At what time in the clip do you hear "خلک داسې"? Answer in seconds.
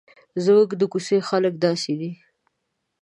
1.29-1.93